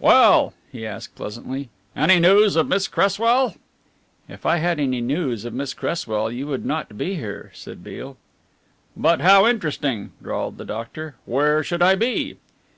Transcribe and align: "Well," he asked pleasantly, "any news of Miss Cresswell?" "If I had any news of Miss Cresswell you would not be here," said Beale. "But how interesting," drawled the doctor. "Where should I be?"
"Well," 0.00 0.54
he 0.72 0.86
asked 0.86 1.16
pleasantly, 1.16 1.68
"any 1.94 2.18
news 2.18 2.56
of 2.56 2.66
Miss 2.66 2.88
Cresswell?" 2.88 3.56
"If 4.26 4.46
I 4.46 4.56
had 4.56 4.80
any 4.80 5.02
news 5.02 5.44
of 5.44 5.52
Miss 5.52 5.74
Cresswell 5.74 6.32
you 6.32 6.46
would 6.46 6.64
not 6.64 6.96
be 6.96 7.16
here," 7.16 7.50
said 7.52 7.84
Beale. 7.84 8.16
"But 8.96 9.20
how 9.20 9.46
interesting," 9.46 10.12
drawled 10.22 10.56
the 10.56 10.64
doctor. 10.64 11.16
"Where 11.26 11.62
should 11.62 11.82
I 11.82 11.94
be?" 11.94 12.38